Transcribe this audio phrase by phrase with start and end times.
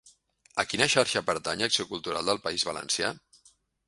[0.61, 3.13] A quina xarxa pertany Acció Cultural del País Valencià?